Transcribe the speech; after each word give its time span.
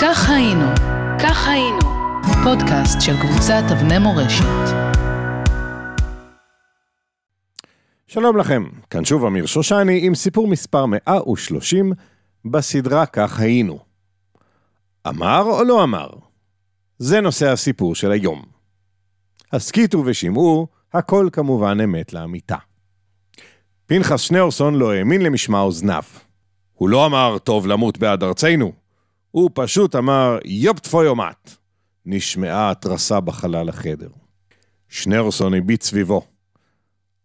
כך 0.00 0.30
היינו, 0.30 0.64
כך 1.22 1.48
היינו, 1.48 1.78
פודקאסט 2.44 3.00
של 3.00 3.12
קבוצת 3.20 3.62
אבני 3.72 3.98
מורשת. 3.98 4.44
שלום 8.06 8.36
לכם, 8.36 8.64
כאן 8.90 9.04
שוב 9.04 9.24
אמיר 9.24 9.46
שושני 9.46 10.06
עם 10.06 10.14
סיפור 10.14 10.48
מספר 10.48 10.86
130 10.86 11.92
בסדרה 12.44 13.06
כך 13.06 13.40
היינו. 13.40 13.78
אמר 15.08 15.42
או 15.42 15.64
לא 15.64 15.84
אמר? 15.84 16.08
זה 16.98 17.20
נושא 17.20 17.52
הסיפור 17.52 17.94
של 17.94 18.10
היום. 18.10 18.42
הסכיתו 19.52 20.02
ושמעו, 20.06 20.66
הכל 20.92 21.28
כמובן 21.32 21.80
אמת 21.84 22.12
לאמיתה. 22.12 22.56
פנחס 23.86 24.20
שניאורסון 24.20 24.74
לא 24.74 24.92
האמין 24.92 25.22
למשמע 25.22 25.60
אוזניו. 25.60 26.02
הוא 26.74 26.88
לא 26.88 27.06
אמר, 27.06 27.38
טוב 27.38 27.66
למות 27.66 27.98
בעד 27.98 28.22
ארצנו. 28.22 28.77
הוא 29.30 29.50
פשוט 29.54 29.96
אמר, 29.96 30.38
יופ 30.44 30.78
תפויומט. 30.78 31.50
נשמעה 32.06 32.70
התרסה 32.70 33.20
בחלל 33.20 33.68
החדר. 33.68 34.08
שניאורסון 34.88 35.54
הביט 35.54 35.82
סביבו. 35.82 36.22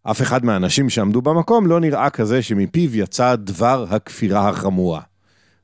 אף 0.04 0.22
אחד 0.22 0.46
מהאנשים 0.46 0.90
שעמדו 0.90 1.22
במקום 1.22 1.68
לא 1.68 1.80
נראה 1.80 2.10
כזה 2.10 2.42
שמפיו 2.42 2.98
יצא 2.98 3.36
דבר 3.36 3.86
הכפירה 3.90 4.50
החמורה. 4.50 5.02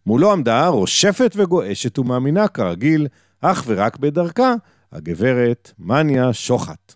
מולו 0.05 0.31
עמדה 0.31 0.67
רושפת 0.67 1.31
וגועשת 1.35 1.99
ומאמינה 1.99 2.47
כרגיל, 2.47 3.07
אך 3.41 3.63
ורק 3.67 3.97
בדרכה, 3.97 4.53
הגברת 4.91 5.71
מניה 5.79 6.33
שוחט. 6.33 6.93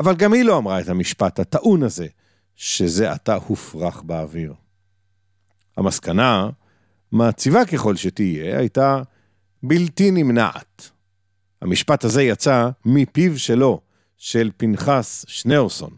אבל 0.00 0.14
גם 0.14 0.32
היא 0.32 0.44
לא 0.44 0.58
אמרה 0.58 0.80
את 0.80 0.88
המשפט 0.88 1.40
הטעון 1.40 1.82
הזה, 1.82 2.06
שזה 2.56 3.12
עתה 3.12 3.34
הופרך 3.34 4.02
באוויר. 4.02 4.54
המסקנה, 5.76 6.50
מעציבה 7.12 7.64
ככל 7.64 7.96
שתהיה, 7.96 8.58
הייתה 8.58 9.02
בלתי 9.62 10.10
נמנעת. 10.10 10.90
המשפט 11.62 12.04
הזה 12.04 12.22
יצא 12.22 12.68
מפיו 12.84 13.38
שלו, 13.38 13.80
של 14.18 14.50
פנחס 14.56 15.24
שניאורסון. 15.28 15.90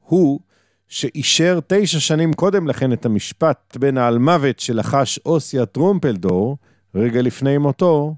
הוא 0.00 0.40
שאישר 0.88 1.60
תשע 1.66 2.00
שנים 2.00 2.32
קודם 2.32 2.68
לכן 2.68 2.92
את 2.92 3.06
המשפט 3.06 3.76
בין 3.80 3.98
העל 3.98 4.18
מוות 4.18 4.60
שלחש 4.60 5.18
אוסיה 5.18 5.66
טרומפלדור, 5.66 6.56
רגע 6.94 7.22
לפני 7.22 7.58
מותו, 7.58 8.14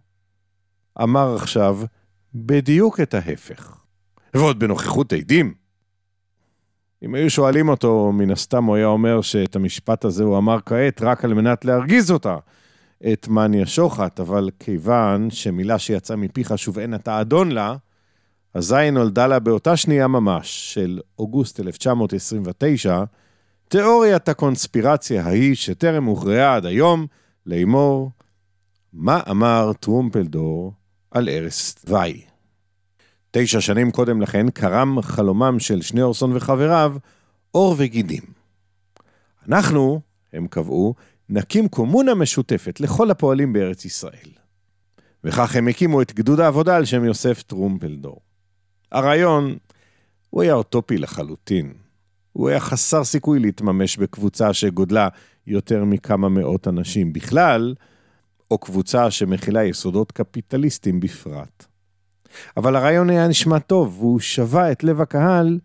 אמר 1.03 1.35
עכשיו 1.35 1.79
בדיוק 2.35 3.01
את 3.01 3.15
ההפך. 3.15 3.77
ועוד 4.35 4.59
בנוכחות 4.59 5.13
עדים. 5.13 5.55
אם 7.07 7.15
היו 7.15 7.31
שואלים 7.31 7.69
אותו, 7.69 8.13
מן 8.13 8.31
הסתם 8.31 8.65
הוא 8.65 8.77
היה 8.77 8.87
אומר 8.87 9.21
שאת 9.21 9.57
המשפט 9.57 10.05
הזה 10.05 10.25
הוא 10.25 10.39
אמר 10.39 10.59
כעת 10.67 11.03
רק 11.03 11.25
על 11.25 11.35
מנת 11.35 11.65
להרגיז 11.65 12.11
אותה, 12.11 12.37
את 13.13 13.29
מניה 13.29 13.67
שוחט, 13.67 14.21
אבל 14.21 14.51
כיוון 14.61 15.31
שמילה 15.31 15.79
שיצאה 15.79 16.17
מפיך 16.17 16.59
שוב 16.59 16.79
אין 16.79 16.95
אתה 16.95 17.21
אדון 17.21 17.53
לה, 17.53 17.77
אזי 18.55 18.91
נולדה 18.93 19.27
לה 19.27 19.39
באותה 19.39 19.77
שנייה 19.77 20.09
ממש, 20.09 20.75
של 20.75 21.01
אוגוסט 21.19 21.61
1929, 21.61 23.05
תיאוריית 23.69 24.29
הקונספירציה 24.29 25.25
ההיא 25.25 25.55
שטרם 25.55 26.05
הוכרעה 26.05 26.57
עד 26.57 26.67
היום, 26.67 27.07
לאמור, 27.47 28.11
מה 28.93 29.21
אמר 29.31 29.73
טרומפלדור 29.81 30.73
על 31.11 31.29
ערש 31.29 31.73
תוואי? 31.73 32.36
תשע 33.39 33.61
שנים 33.61 33.91
קודם 33.91 34.23
לכן 34.23 34.51
קרם 34.51 35.03
חלומם 35.03 35.59
של 35.59 35.83
שניאורסון 35.83 36.37
וחבריו 36.37 36.97
עור 37.51 37.75
וגידים. 37.79 38.23
אנחנו, 39.49 40.01
הם 40.33 40.47
קבעו, 40.47 40.95
נקים 41.29 41.69
קומונה 41.69 42.15
משותפת 42.15 42.81
לכל 42.81 43.11
הפועלים 43.11 43.53
בארץ 43.53 43.85
ישראל. 43.85 44.31
וכך 45.25 45.57
הם 45.57 45.69
הקימו 45.69 46.03
את 46.03 46.15
גדוד 46.15 46.41
העבודה 46.41 46.77
על 46.77 46.85
שם 46.85 47.05
יוסף 47.05 47.43
טרומפלדור. 47.43 48.21
הרעיון, 48.93 49.57
הוא 50.31 50.43
היה 50.43 50.55
אוטופי 50.55 50.99
לחלוטין. 50.99 51.75
הוא 52.33 52.49
היה 52.49 52.61
חסר 52.61 53.05
סיכוי 53.05 53.39
להתממש 53.39 53.97
בקבוצה 53.97 54.55
שגודלה 54.55 55.09
יותר 55.47 55.85
מכמה 55.85 56.29
מאות 56.29 56.69
אנשים 56.69 57.13
בכלל, 57.13 57.75
או 58.51 58.59
קבוצה 58.59 59.11
שמכילה 59.11 59.65
יסודות 59.65 60.13
קפיטליסטיים 60.13 61.01
בפרט. 61.01 61.67
אבל 62.57 62.77
הרעיון 62.77 63.11
היה 63.11 63.29
נשמע 63.29 63.59
טוב, 63.59 63.97
והוא 63.99 64.21
שבה 64.21 64.73
את 64.73 64.85
לב 64.85 65.01
הקהל, 65.01 65.59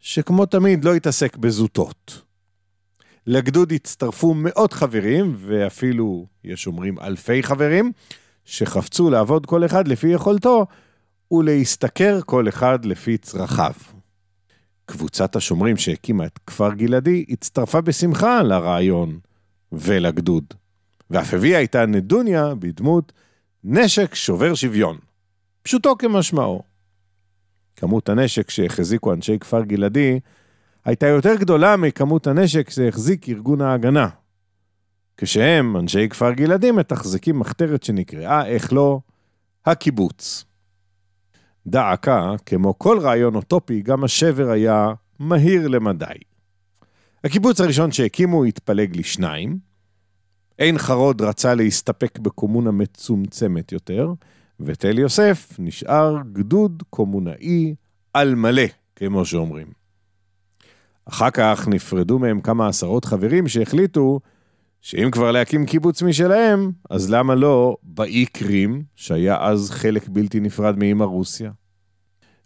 שכמו 0.00 0.46
תמיד 0.46 0.84
לא 0.84 0.94
התעסק 0.94 1.36
בזוטות. 1.36 2.22
לגדוד 3.26 3.72
הצטרפו 3.72 4.34
מאות 4.34 4.72
חברים, 4.72 5.34
ואפילו, 5.38 6.26
יש 6.44 6.66
אומרים, 6.66 6.98
אלפי 6.98 7.42
חברים, 7.42 7.92
שחפצו 8.44 9.10
לעבוד 9.10 9.46
כל 9.46 9.64
אחד 9.64 9.88
לפי 9.88 10.08
יכולתו, 10.08 10.66
ולהשתכר 11.30 12.20
כל 12.26 12.48
אחד 12.48 12.84
לפי 12.84 13.18
צרכיו. 13.18 13.72
קבוצת 14.86 15.36
השומרים 15.36 15.76
שהקימה 15.76 16.26
את 16.26 16.38
כפר 16.46 16.74
גלעדי 16.74 17.24
הצטרפה 17.28 17.80
בשמחה 17.80 18.42
לרעיון 18.42 19.18
ולגדוד, 19.72 20.44
ואף 21.10 21.34
הביאה 21.34 21.58
איתה 21.58 21.86
נדוניה 21.86 22.54
בדמות 22.54 23.12
נשק 23.64 24.14
שובר 24.14 24.54
שוויון. 24.54 24.98
פשוטו 25.64 25.98
כמשמעו. 25.98 26.62
כמות 27.76 28.08
הנשק 28.08 28.50
שהחזיקו 28.50 29.12
אנשי 29.12 29.38
כפר 29.38 29.64
גלעדי 29.64 30.20
הייתה 30.84 31.06
יותר 31.06 31.34
גדולה 31.34 31.76
מכמות 31.76 32.26
הנשק 32.26 32.70
שהחזיק 32.70 33.28
ארגון 33.28 33.60
ההגנה. 33.60 34.08
כשהם, 35.16 35.76
אנשי 35.76 36.08
כפר 36.08 36.32
גלעדי, 36.32 36.70
מתחזקים 36.70 37.38
מחתרת 37.38 37.82
שנקראה, 37.82 38.46
איך 38.46 38.72
לא, 38.72 39.00
הקיבוץ. 39.66 40.44
דא 41.66 41.92
עקא, 41.92 42.34
כמו 42.46 42.78
כל 42.78 42.98
רעיון 42.98 43.34
אוטופי, 43.34 43.82
גם 43.82 44.04
השבר 44.04 44.50
היה 44.50 44.92
מהיר 45.18 45.68
למדי. 45.68 46.04
הקיבוץ 47.24 47.60
הראשון 47.60 47.92
שהקימו 47.92 48.44
התפלג 48.44 48.96
לשניים. 48.96 49.58
עין 50.58 50.78
חרוד 50.78 51.22
רצה 51.22 51.54
להסתפק 51.54 52.18
בקומונה 52.18 52.70
מצומצמת 52.70 53.72
יותר, 53.72 54.12
ותל 54.60 54.98
יוסף 54.98 55.56
נשאר 55.58 56.16
גדוד 56.32 56.82
קומונאי 56.90 57.74
על 58.14 58.34
מלא, 58.34 58.62
כמו 58.96 59.24
שאומרים. 59.24 59.66
אחר 61.04 61.30
כך 61.30 61.68
נפרדו 61.68 62.18
מהם 62.18 62.40
כמה 62.40 62.68
עשרות 62.68 63.04
חברים 63.04 63.48
שהחליטו 63.48 64.20
שאם 64.80 65.10
כבר 65.10 65.30
להקים 65.30 65.66
קיבוץ 65.66 66.02
משלהם, 66.02 66.72
אז 66.90 67.10
למה 67.10 67.34
לא 67.34 67.76
באי 67.82 68.26
קרים, 68.26 68.82
שהיה 68.94 69.36
אז 69.40 69.70
חלק 69.70 70.08
בלתי 70.08 70.40
נפרד 70.40 70.78
מאמא 70.78 71.04
רוסיה? 71.04 71.50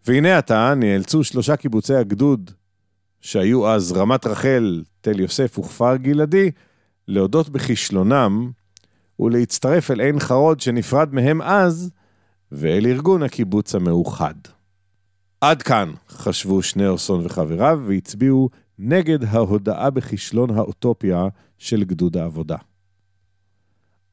והנה 0.07 0.39
עתה 0.39 0.75
נאלצו 0.77 1.25
שלושה 1.25 1.57
קיבוצי 1.57 1.95
הגדוד, 1.95 2.51
שהיו 3.21 3.69
אז 3.69 3.93
רמת 3.93 4.27
רחל, 4.27 4.83
תל 5.01 5.21
יוסף 5.21 5.59
וכפר 5.59 5.97
גלעדי, 5.97 6.51
להודות 7.09 7.49
בכישלונם 7.49 8.51
ולהצטרף 9.21 9.91
אל 9.91 10.01
עין 10.01 10.21
חרוד 10.21 10.61
שנפרד 10.61 11.15
מהם 11.15 11.43
אז, 11.43 11.91
ואל 12.53 12.87
ארגון 12.87 13.23
הקיבוץ 13.23 13.75
המאוחד. 13.75 14.35
עד 15.41 15.63
כאן, 15.63 15.93
חשבו 16.09 16.63
שניאורסון 16.63 17.27
וחבריו, 17.27 17.81
והצביעו 17.87 18.51
נגד 18.79 19.25
ההודעה 19.25 19.91
בכישלון 19.91 20.51
האוטופיה 20.51 21.29
של 21.59 21.85
גדוד 21.85 22.17
העבודה. 22.17 22.57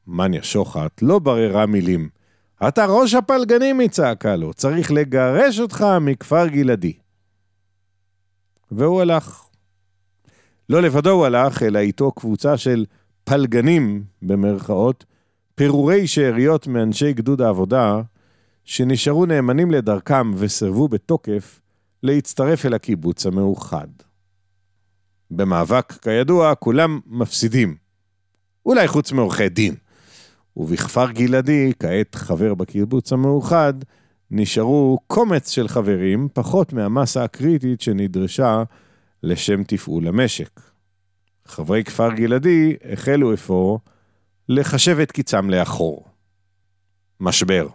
מניה 0.07 0.44
שוחט 0.44 1.01
לא 1.01 1.19
בררה 1.19 1.66
מילים. 1.66 2.09
אתה 2.68 2.85
ראש 2.85 3.13
הפלגנים, 3.13 3.79
היא 3.79 3.90
צעקה 3.90 4.35
לו, 4.35 4.53
צריך 4.53 4.91
לגרש 4.91 5.59
אותך 5.59 5.85
מכפר 6.01 6.47
גלעדי. 6.47 6.94
והוא 8.72 9.01
הלך. 9.01 9.45
לא 10.69 10.81
לבדו 10.81 11.09
הוא 11.09 11.25
הלך, 11.25 11.63
אלא 11.63 11.79
איתו 11.79 12.12
קבוצה 12.12 12.57
של 12.57 12.85
פלגנים, 13.24 14.03
במרכאות, 14.22 15.06
פירורי 15.56 16.07
שאריות 16.07 16.68
מאנשי 16.68 17.13
גדוד 17.13 17.42
העבודה, 17.42 18.01
שנשארו 18.65 19.25
נאמנים 19.25 19.71
לדרכם 19.71 20.31
וסירבו 20.35 20.88
בתוקף 20.88 21.59
להצטרף 22.03 22.65
אל 22.65 22.73
הקיבוץ 22.73 23.25
המאוחד. 23.25 23.88
במאבק, 25.31 25.94
כידוע, 26.01 26.56
כולם 26.56 27.00
מפסידים. 27.06 27.75
אולי 28.65 28.88
חוץ 28.88 29.12
מעורכי 29.12 29.50
דין. 29.50 29.75
ובכפר 30.57 31.12
גלעדי, 31.12 31.71
כעת 31.79 32.15
חבר 32.15 32.53
בקיבוץ 32.53 33.13
המאוחד, 33.13 33.73
נשארו 34.31 35.00
קומץ 35.07 35.50
של 35.50 35.68
חברים, 35.68 36.27
פחות 36.33 36.73
מהמסה 36.73 37.23
הקריטית 37.23 37.81
שנדרשה 37.81 38.63
לשם 39.23 39.63
תפעול 39.63 40.07
המשק. 40.07 40.61
חברי 41.45 41.83
כפר 41.83 42.13
גלעדי 42.13 42.75
החלו 42.91 43.33
אפוא 43.33 43.77
לחשב 44.50 45.00
את 45.00 45.11
קיצם 45.11 45.50
לאחור. 45.50 46.07
משבר. 47.19 47.68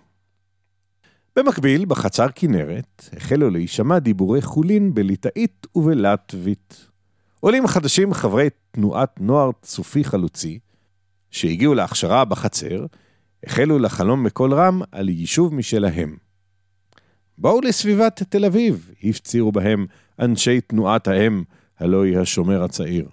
במקביל, 1.37 1.85
בחצר 1.85 2.27
כנרת, 2.35 3.09
החלו 3.17 3.51
להישמע 3.51 3.99
דיבורי 3.99 4.43
חולין 4.43 4.95
בליטאית 4.95 5.67
ובלטבית. 5.75 6.87
עולים 7.41 7.67
חדשים 7.67 8.15
חברי 8.15 8.49
תנועת 8.71 9.21
נוער 9.21 9.51
צופי 9.63 10.05
חלוצי, 10.05 10.59
שהגיעו 11.31 11.75
להכשרה 11.75 12.25
בחצר, 12.25 12.87
החלו 13.47 13.79
לחלום 13.79 14.25
בקול 14.25 14.55
רם 14.55 14.81
על 14.93 15.09
יישוב 15.09 15.55
משלהם. 15.55 16.17
בואו 17.39 17.61
לסביבת 17.61 18.23
תל 18.29 18.45
אביב, 18.45 18.91
הפצירו 19.05 19.53
בהם 19.53 19.87
אנשי 20.19 20.61
תנועת 20.61 21.09
האם, 21.09 21.43
הלא 21.79 22.05
היא 22.05 22.19
השומר 22.19 22.65
הצעיר. 22.65 23.09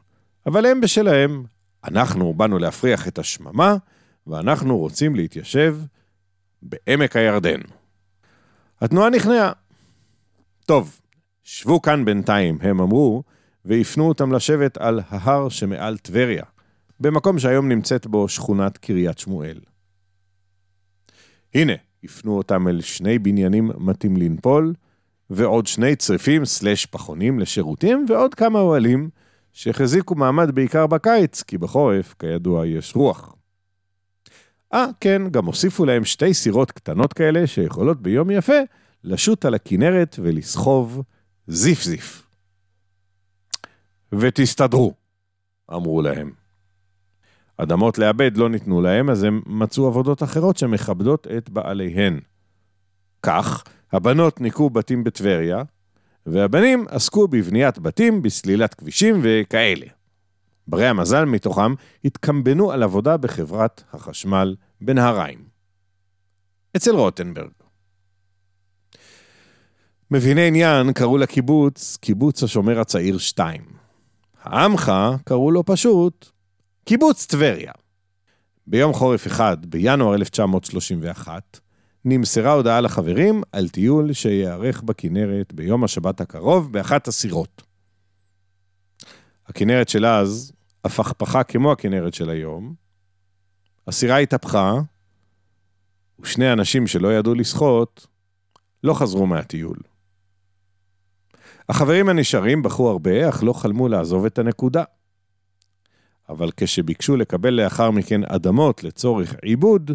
אבל 0.46 0.66
הם 0.66 0.81
בשלהם, 0.81 1.44
אנחנו 1.84 2.34
באנו 2.34 2.60
להפריח 2.60 3.08
את 3.08 3.19
השממה, 3.19 3.75
ואנחנו 4.28 4.78
רוצים 4.78 5.16
להתיישב 5.16 5.78
בעמק 6.62 7.16
הירדן. 7.16 7.60
התנועה 8.81 9.09
נכנעה. 9.09 9.51
טוב, 10.65 11.00
שבו 11.44 11.81
כאן 11.81 12.06
בינתיים, 12.06 12.57
הם 12.62 12.81
אמרו, 12.81 13.24
והפנו 13.65 14.07
אותם 14.07 14.31
לשבת 14.31 14.77
על 14.77 15.01
ההר 15.09 15.50
שמעל 15.50 15.97
טבריה, 15.97 16.44
במקום 17.00 17.39
שהיום 17.39 17.69
נמצאת 17.69 18.07
בו 18.07 18.27
שכונת 18.27 18.77
קריית 18.77 19.18
שמואל. 19.18 19.59
הנה, 21.53 21.74
הפנו 22.03 22.38
אותם 22.38 22.68
אל 22.68 22.81
שני 22.81 23.19
בניינים 23.19 23.71
מטים 23.77 24.18
לנפול, 24.18 24.74
ועוד 25.30 25.68
שני 25.68 25.95
צריפים 25.95 26.45
סלש 26.45 26.85
פחונים 26.85 27.39
לשירותים, 27.39 28.06
ועוד 28.09 28.35
כמה 28.35 28.59
אוהלים 28.59 29.09
שהחזיקו 29.53 30.15
מעמד 30.15 30.56
בעיקר 30.56 30.88
בקיץ, 30.88 31.44
כי 31.44 31.57
בחורף, 31.57 32.15
כידוע, 32.19 32.68
יש 32.68 32.95
רוח. 32.95 33.37
אה, 34.74 34.86
כן, 35.00 35.22
גם 35.31 35.46
הוסיפו 35.46 35.86
להם 35.86 36.06
שתי 36.06 36.34
סירות 36.34 36.72
קטנות 36.72 37.14
כאלה 37.14 37.48
שיכולות 37.48 38.02
ביום 38.02 38.31
יפה 38.31 38.58
לשוט 39.04 39.46
על 39.46 39.54
הכנרת 39.54 40.16
ולסחוב 40.19 41.04
זיף 41.48 41.84
זיף. 41.84 42.28
ותסתדרו, 44.12 44.94
אמרו 45.74 46.02
להם. 46.02 46.31
אדמות 47.58 47.98
לאבד 47.98 48.38
לא 48.38 48.50
ניתנו 48.50 48.81
להם, 48.81 49.10
אז 49.10 49.24
הם 49.24 49.42
מצאו 49.46 49.88
עבודות 49.88 50.24
אחרות 50.24 50.58
שמכבדות 50.58 51.28
את 51.38 51.50
בעליהן. 51.50 52.19
כך, 53.24 53.64
הבנות 53.92 54.42
ניקו 54.42 54.69
בתים 54.69 55.04
בטבריה, 55.04 55.64
והבנים 56.25 56.86
עסקו 56.90 57.28
בבניית 57.28 57.80
בתים, 57.80 58.22
בסלילת 58.22 58.74
כבישים 58.74 59.19
וכאלה. 59.24 59.86
ברי 60.68 60.88
המזל 60.88 61.25
מתוכם 61.25 61.74
התקמבנו 62.06 62.72
על 62.72 62.84
עבודה 62.84 63.18
בחברת 63.18 63.84
החשמל 63.94 64.56
בנהריים. 64.81 65.40
אצל 66.78 66.96
רוטנברג. 66.96 67.52
מביני 70.12 70.48
עניין 70.48 70.94
קראו 70.94 71.18
לקיבוץ 71.18 71.98
קיבוץ 72.02 72.44
השומר 72.44 72.80
הצעיר 72.80 73.18
2. 73.18 73.62
העמך 74.44 74.92
קראו 75.25 75.52
לו 75.52 75.66
פשוט 75.66 76.30
קיבוץ 76.86 77.25
טבריה. 77.25 77.72
ביום 78.68 78.94
חורף 78.94 79.28
אחד, 79.28 79.66
בינואר 79.66 80.16
1931, 80.16 81.60
נמסרה 82.06 82.54
הודעה 82.54 82.81
לחברים 82.81 83.42
על 83.52 83.69
טיול 83.69 84.14
שייערך 84.14 84.81
בכנרת 84.84 85.54
ביום 85.54 85.84
השבת 85.84 86.22
הקרוב 86.22 86.74
באחת 86.74 87.08
הסירות. 87.08 87.62
הכנרת 89.48 89.90
של 89.90 90.06
אז 90.06 90.52
הפכפכה 90.85 91.44
כמו 91.44 91.71
הכנרת 91.71 92.13
של 92.13 92.29
היום, 92.29 92.74
הסירה 93.88 94.18
התהפכה, 94.18 94.74
ושני 96.19 96.53
אנשים 96.53 96.88
שלא 96.88 97.13
ידעו 97.13 97.33
לשחות 97.33 98.07
לא 98.83 98.94
חזרו 98.94 99.27
מהטיול. 99.27 99.77
החברים 101.69 102.09
הנשארים 102.09 102.63
בכו 102.63 102.89
הרבה, 102.89 103.29
אך 103.29 103.44
לא 103.44 103.53
חלמו 103.53 103.88
לעזוב 103.88 104.25
את 104.25 104.39
הנקודה. 104.39 104.83
אבל 106.29 106.50
כשביקשו 106.57 107.15
לקבל 107.15 107.53
לאחר 107.53 107.91
מכן 107.91 108.21
אדמות 108.23 108.83
לצורך 108.83 109.35
עיבוד, 109.41 109.91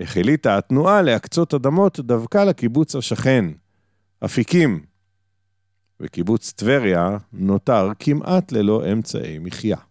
החליטה 0.00 0.58
התנועה 0.58 1.02
להקצות 1.02 1.54
אדמות 1.54 2.00
דווקא 2.00 2.38
לקיבוץ 2.38 2.96
השכן, 2.96 3.44
אפיקים, 4.24 4.84
וקיבוץ 6.00 6.52
טבריה 6.52 7.16
נותר 7.32 7.90
כמעט 7.98 8.52
ללא 8.52 8.92
אמצעי 8.92 9.38
מחיה. 9.38 9.87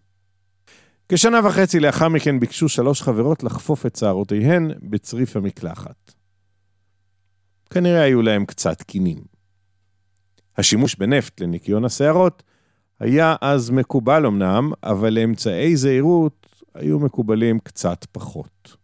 כשנה 1.09 1.39
וחצי 1.48 1.80
לאחר 1.80 2.09
מכן 2.09 2.39
ביקשו 2.39 2.69
שלוש 2.69 3.01
חברות 3.01 3.44
לחפוף 3.44 3.86
את 3.86 3.95
שערותיהן 3.95 4.71
בצריף 4.81 5.36
המקלחת. 5.36 6.13
כנראה 7.69 8.01
היו 8.01 8.21
להם 8.21 8.45
קצת 8.45 8.81
קינים. 8.81 9.18
השימוש 10.57 10.95
בנפט 10.95 11.42
לניקיון 11.42 11.86
השערות 11.86 12.44
היה 13.00 13.36
אז 13.42 13.69
מקובל 13.69 14.25
אמנם, 14.25 14.71
אבל 14.83 15.13
לאמצעי 15.13 15.77
זהירות 15.77 16.63
היו 16.74 17.00
מקובלים 17.00 17.59
קצת 17.59 18.06
פחות. 18.12 18.77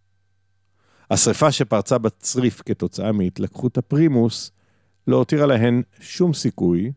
השרפה 1.12 1.52
שפרצה 1.52 1.98
בצריף 1.98 2.62
כתוצאה 2.66 3.12
מהתלקחות 3.12 3.78
הפרימוס 3.78 4.52
לא 5.08 5.16
הותירה 5.16 5.46
להן 5.46 5.81
שום 6.00 6.34
סיכוי, 6.34 6.92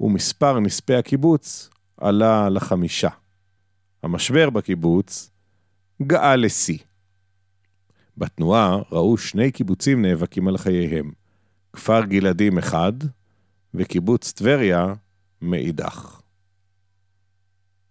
ומספר 0.00 0.60
נספי 0.60 0.94
הקיבוץ 0.94 1.70
עלה 1.96 2.48
לחמישה. 2.48 3.21
המשבר 4.02 4.50
בקיבוץ 4.50 5.30
גאה 6.02 6.36
לשיא. 6.36 6.78
בתנועה 8.16 8.76
ראו 8.92 9.18
שני 9.18 9.52
קיבוצים 9.52 10.02
נאבקים 10.02 10.48
על 10.48 10.58
חייהם, 10.58 11.12
כפר 11.72 12.04
גלעדים 12.04 12.58
אחד 12.58 12.92
וקיבוץ 13.74 14.32
טבריה 14.32 14.94
מאידך. 15.42 16.20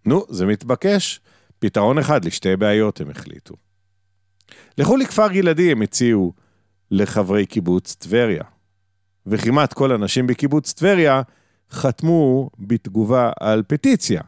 נו, 0.05 0.25
זה 0.29 0.45
מתבקש, 0.45 1.19
פתרון 1.59 1.97
אחד 1.97 2.25
לשתי 2.25 2.55
בעיות 2.55 3.01
הם 3.01 3.09
החליטו. 3.09 3.55
לכו 4.77 4.97
לכפר 4.97 5.31
גלעדי, 5.31 5.71
הם 5.71 5.81
הציעו 5.81 6.33
לחברי 6.91 7.45
קיבוץ 7.45 7.95
טבריה. 7.95 8.43
וכמעט 9.25 9.73
כל 9.73 9.91
הנשים 9.91 10.27
בקיבוץ 10.27 10.73
טבריה 10.73 11.21
חתמו 11.71 12.49
בתגובה 12.59 13.31
על 13.39 13.63
פטיציה. 13.67 14.21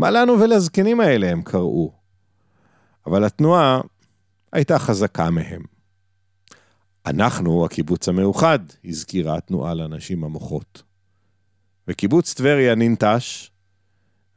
מה 0.00 0.10
לנו 0.10 0.40
ולזקנים 0.40 1.00
האלה, 1.00 1.30
הם 1.30 1.42
קראו. 1.42 1.92
אבל 3.06 3.24
התנועה 3.24 3.80
הייתה 4.52 4.78
חזקה 4.78 5.30
מהם. 5.30 5.62
אנחנו 7.06 7.64
הקיבוץ 7.64 8.08
המאוחד, 8.08 8.58
הזכירה 8.84 9.36
התנועה 9.36 9.74
לאנשים 9.74 10.24
המוחות. 10.24 10.82
וקיבוץ 11.88 12.34
טבריה 12.34 12.74
ננטש, 12.74 13.50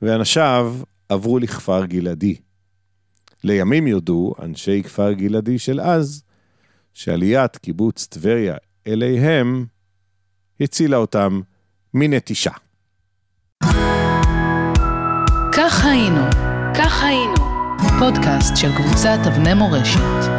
ואנשיו 0.01 0.75
עברו 1.10 1.39
לכפר 1.39 1.86
גלעדי. 1.86 2.36
לימים 3.44 3.88
יודו 3.88 4.33
אנשי 4.42 4.83
כפר 4.83 5.13
גלעדי 5.13 5.60
של 5.60 5.82
אז, 5.82 6.24
שעליית 6.93 7.58
קיבוץ 7.58 8.08
טבריה 8.08 8.55
אליהם 8.88 9.65
הצילה 10.60 10.98
אותם 10.98 11.41
מנטישה. 11.93 12.53
כך 15.57 15.86
היינו, 15.86 16.22
כך 16.75 17.03
היינו, 17.03 17.36
פודקאסט 18.00 18.57
של 18.57 18.75
קבוצת 18.75 19.17
אבני 19.27 19.53
מורשת. 19.53 20.33